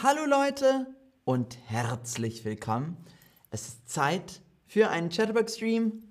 [0.00, 0.86] Hallo Leute
[1.24, 2.98] und herzlich willkommen.
[3.50, 6.04] Es ist Zeit für einen Chatterbox-Stream.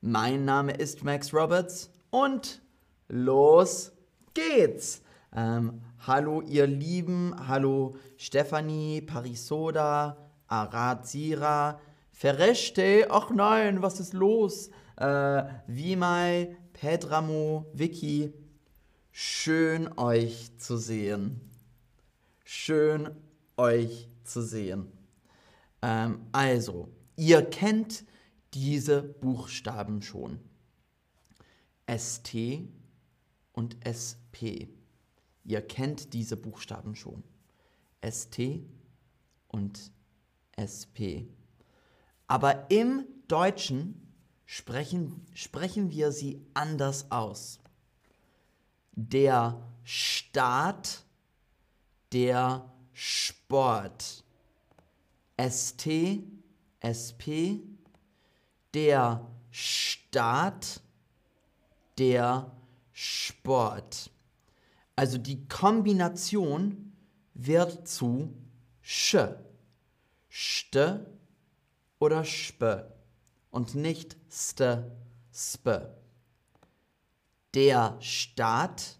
[0.00, 2.62] Mein Name ist Max Roberts und
[3.08, 3.90] los
[4.34, 5.02] geht's.
[5.34, 10.16] Ähm, hallo ihr Lieben, hallo Stefanie, Parisoda,
[10.46, 11.80] Arad Sira,
[12.12, 14.70] Ferrechte, ach nein, was ist los?
[14.96, 18.32] Äh, Vimai, Pedramo, Vicky,
[19.10, 21.50] schön euch zu sehen.
[22.44, 23.10] Schön
[23.56, 24.90] euch zu sehen.
[25.82, 28.04] Ähm, also, ihr kennt
[28.54, 30.40] diese Buchstaben schon.
[31.86, 32.34] ST
[33.52, 34.68] und SP.
[35.44, 37.22] Ihr kennt diese Buchstaben schon.
[38.02, 38.62] ST
[39.48, 39.92] und
[40.56, 41.28] SP.
[42.26, 44.04] Aber im Deutschen
[44.46, 47.60] sprechen, sprechen wir sie anders aus.
[48.92, 51.04] Der Staat,
[52.12, 54.24] der Sport.
[55.36, 55.88] ST,
[56.80, 57.60] SP,
[58.72, 60.80] der Staat,
[61.98, 62.52] der
[62.92, 64.10] Sport.
[64.96, 66.92] Also die Kombination
[67.34, 68.32] wird zu
[68.80, 69.16] Sch.
[70.30, 70.76] St
[71.98, 72.84] oder Sp
[73.50, 74.82] und nicht St,
[75.32, 75.94] Sp.
[77.54, 78.98] Der Staat,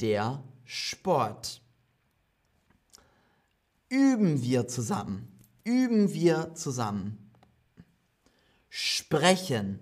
[0.00, 1.60] der Sport.
[3.88, 5.28] Üben wir zusammen.
[5.64, 7.30] Üben wir zusammen.
[8.68, 9.80] Sprechen.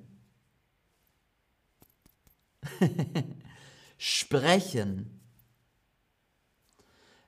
[3.99, 5.21] Sprechen.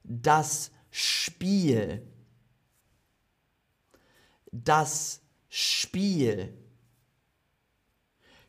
[0.05, 2.07] Das Spiel.
[4.53, 6.57] Das Spiel.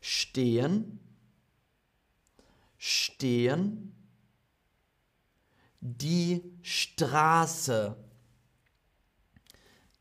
[0.00, 1.00] Stehen.
[2.78, 3.94] Stehen.
[5.80, 7.96] Die Straße.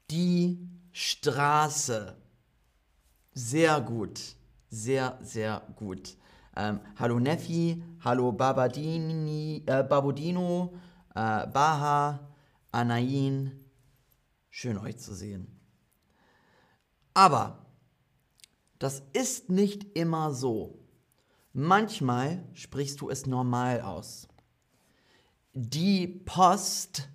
[0.09, 2.17] Die Straße.
[3.33, 4.19] Sehr gut.
[4.69, 6.17] Sehr, sehr gut.
[6.55, 10.73] Ähm, hallo Neffi, hallo Babadini, äh, Babudino,
[11.15, 12.27] äh, Baha,
[12.71, 13.65] Anain.
[14.49, 15.59] Schön euch zu sehen.
[17.13, 17.65] Aber
[18.77, 20.79] das ist nicht immer so.
[21.53, 24.27] Manchmal sprichst du es normal aus.
[25.53, 27.09] Die Post,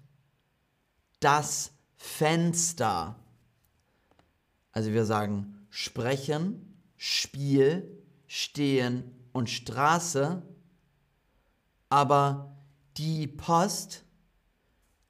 [1.21, 1.73] das
[2.04, 3.16] Fenster.
[4.70, 10.43] Also wir sagen sprechen, Spiel, stehen und Straße,
[11.88, 12.56] aber
[12.98, 14.04] die Post,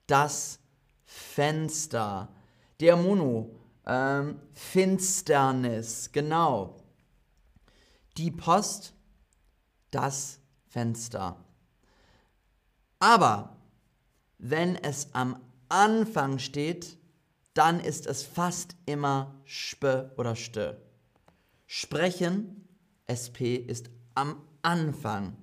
[0.07, 0.61] das
[1.05, 2.29] Fenster,
[2.81, 3.55] der Mono,
[3.85, 6.77] ähm, Finsternis, genau.
[8.17, 8.95] Die Post,
[9.91, 10.39] das
[10.69, 11.45] Fenster.
[12.99, 13.57] Aber
[14.39, 15.37] wenn es am
[15.75, 16.99] Anfang steht,
[17.53, 20.77] dann ist es fast immer Sp oder St.
[21.67, 22.69] Sprechen,
[23.11, 25.37] SP ist am Anfang.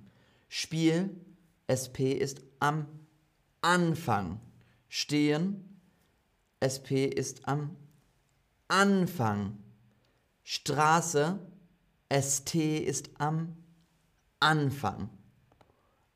[0.48, 1.20] Spiel,
[1.68, 2.86] SP ist am
[3.60, 4.40] Anfang.
[4.88, 5.78] Stehen,
[6.64, 7.76] SP ist am
[8.68, 9.58] Anfang.
[10.44, 11.40] Straße,
[12.10, 13.54] ST ist am
[14.40, 15.10] Anfang.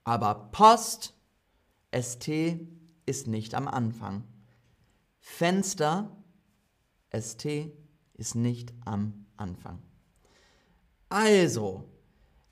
[0.04, 1.12] Aber Post,
[1.94, 2.31] ST
[3.06, 4.25] ist nicht am Anfang.
[5.19, 6.17] Fenster,
[7.12, 7.72] ST
[8.15, 9.83] ist nicht am Anfang.
[11.09, 11.89] Also,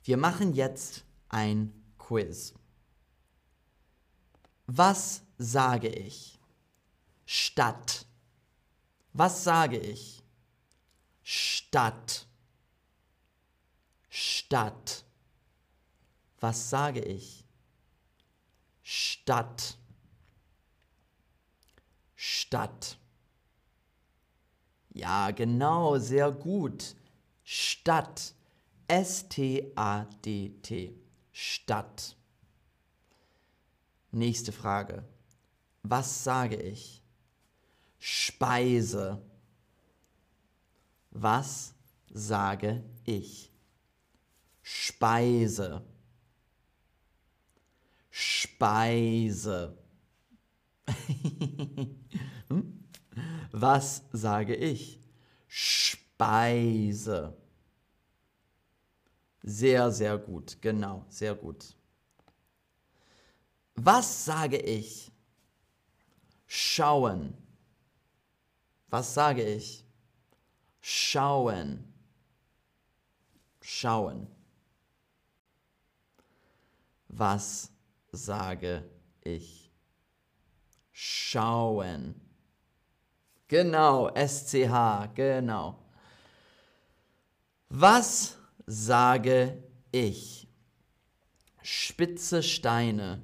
[0.03, 2.53] wir machen jetzt ein Quiz.
[4.67, 6.39] Was sage ich?
[7.25, 8.05] Stadt.
[9.13, 10.23] Was sage ich?
[11.23, 12.27] Stadt.
[14.09, 15.05] Stadt.
[16.39, 17.45] Was sage ich?
[18.83, 19.77] Stadt.
[22.55, 22.97] Stadt.
[24.93, 26.95] Ja, genau, sehr gut.
[27.43, 28.33] Stadt.
[28.87, 30.95] S-T-A-D-T.
[31.33, 32.15] Stadt.
[34.11, 35.03] Nächste Frage.
[35.83, 37.03] Was sage ich?
[37.99, 39.21] Speise.
[41.11, 41.73] Was
[42.09, 43.51] sage ich?
[44.61, 45.85] Speise.
[48.11, 49.77] Speise.
[53.57, 54.99] Was sage ich?
[55.47, 57.33] Speise.
[59.43, 60.57] Sehr, sehr gut.
[60.61, 61.75] Genau, sehr gut.
[63.75, 65.11] Was sage ich?
[66.45, 67.33] Schauen.
[68.89, 69.85] Was sage ich?
[70.81, 71.93] Schauen.
[73.61, 74.27] Schauen.
[77.07, 77.71] Was
[78.11, 78.83] sage
[79.21, 79.65] ich?
[80.95, 82.15] schauen.
[83.55, 85.79] Genau, SCH, genau.
[87.69, 89.63] Was sage
[89.93, 90.49] ich?
[91.63, 93.21] Spitze Steine.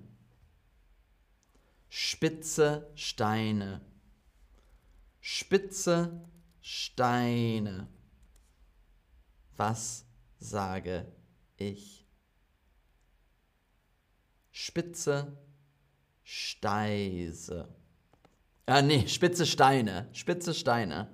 [1.90, 3.82] Spitze Steine.
[5.20, 6.22] Spitze
[6.62, 7.90] Steine.
[9.58, 10.06] Was
[10.40, 11.12] sage
[11.58, 12.08] ich?
[14.50, 15.38] Spitze
[16.24, 17.81] Steise.
[18.66, 20.08] Ah, nee, spitze Steine.
[20.14, 21.08] Spitze Steine.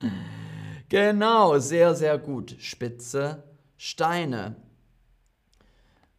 [0.88, 2.56] genau, sehr, sehr gut.
[2.58, 3.42] Spitze
[3.76, 4.56] Steine.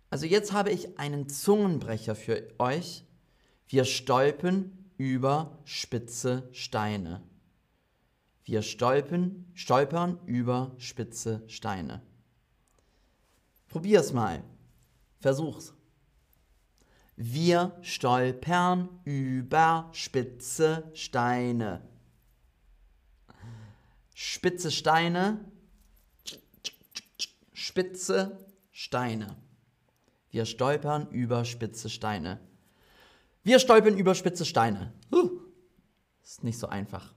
[0.09, 3.03] Also jetzt habe ich einen Zungenbrecher für euch.
[3.67, 7.21] Wir stolpen über spitze Steine.
[8.43, 12.01] Wir stolpen, stolpern über spitze Steine.
[13.67, 14.43] Probier's mal.
[15.19, 15.73] Versuch's.
[17.17, 21.81] Wir stolpern über spitze Steine.
[24.13, 25.39] Spitze Steine,
[27.53, 29.35] spitze Steine.
[30.29, 32.39] Wir stolpern über spitze Steine.
[33.43, 34.91] Wir stolpern über spitze Steine.
[36.21, 37.13] Ist nicht so einfach.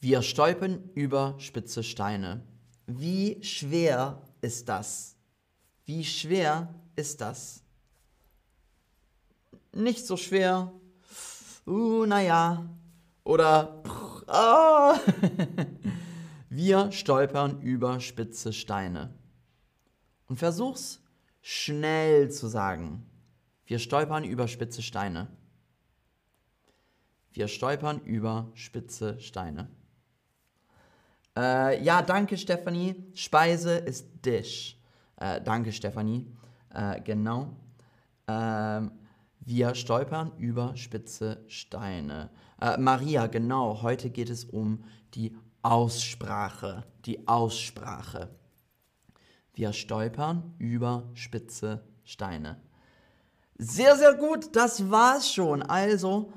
[0.00, 2.42] Wir stolpern über spitze Steine.
[2.86, 5.14] Wie schwer ist das?
[5.84, 7.62] Wie schwer ist das?
[9.78, 10.72] Nicht so schwer.
[11.66, 12.68] Uh, naja.
[13.24, 13.82] Oder
[14.26, 14.98] ah.
[16.50, 19.14] wir stolpern über spitze Steine.
[20.26, 21.02] Und versuch's
[21.40, 23.06] schnell zu sagen.
[23.66, 25.28] Wir stolpern über spitze Steine.
[27.32, 29.68] Wir stolpern über spitze Steine.
[31.36, 32.96] Äh, ja, danke Stefanie.
[33.14, 34.76] Speise ist Dish.
[35.16, 36.26] Äh, danke Stefanie.
[36.74, 37.54] Äh, genau.
[38.26, 38.90] Ähm,
[39.48, 42.28] wir stolpern über spitze Steine.
[42.60, 44.84] Äh, Maria, genau, heute geht es um
[45.14, 46.84] die Aussprache.
[47.06, 48.28] Die Aussprache.
[49.54, 52.60] Wir stolpern über spitze Steine.
[53.56, 55.62] Sehr, sehr gut, das war's schon.
[55.62, 56.30] Also,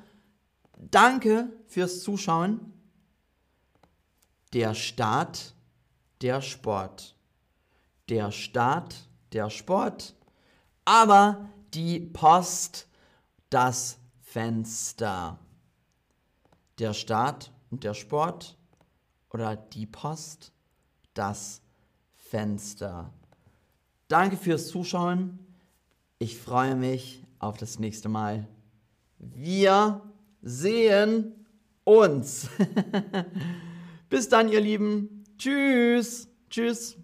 [0.77, 2.71] danke fürs Zuschauen.
[4.53, 5.53] Der Start,
[6.21, 7.17] der Sport.
[8.07, 8.95] Der Start,
[9.33, 10.15] der Sport.
[10.85, 12.87] Aber die Post
[13.51, 15.37] das Fenster.
[16.79, 18.57] Der Staat und der Sport
[19.29, 20.51] oder die Post,
[21.13, 21.61] das
[22.15, 23.13] Fenster.
[24.07, 25.39] Danke fürs Zuschauen.
[26.17, 28.47] Ich freue mich auf das nächste Mal.
[29.19, 30.01] Wir
[30.41, 31.45] sehen
[31.83, 32.49] uns.
[34.09, 35.23] Bis dann, ihr Lieben.
[35.37, 36.27] Tschüss.
[36.49, 36.97] Tschüss.